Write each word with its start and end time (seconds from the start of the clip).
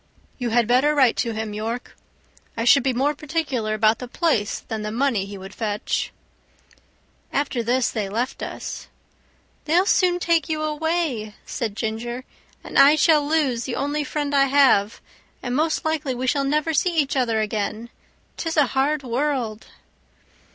"You 0.39 0.49
had 0.49 0.67
better 0.67 0.95
write 0.95 1.15
to 1.17 1.31
him, 1.33 1.53
York. 1.53 1.95
I 2.57 2.63
should 2.65 2.81
be 2.81 2.91
more 2.91 3.13
particular 3.13 3.75
about 3.75 3.99
the 3.99 4.07
place 4.07 4.61
than 4.61 4.81
the 4.81 4.91
money 4.91 5.25
he 5.27 5.37
would 5.37 5.53
fetch." 5.53 6.11
After 7.31 7.61
this 7.61 7.91
they 7.91 8.09
left 8.09 8.41
us. 8.41 8.87
"They'll 9.65 9.85
soon 9.85 10.17
take 10.17 10.49
you 10.49 10.63
away," 10.63 11.35
said 11.45 11.75
Ginger, 11.77 12.23
"and 12.63 12.79
I 12.79 12.95
shall 12.95 13.23
lose 13.23 13.65
the 13.65 13.75
only 13.75 14.03
friend 14.03 14.33
I 14.33 14.45
have, 14.45 15.01
and 15.43 15.55
most 15.55 15.85
likely 15.85 16.15
we 16.15 16.25
shall 16.25 16.45
never 16.45 16.73
see 16.73 16.95
each 16.97 17.15
other 17.15 17.39
again. 17.39 17.91
'Tis 18.37 18.57
a 18.57 18.65
hard 18.73 19.03
world!" 19.03 19.67